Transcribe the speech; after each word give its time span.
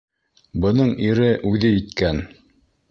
Бының 0.63 0.95
ире 1.11 1.29
үҙе 1.53 1.73
еткән. 1.77 2.27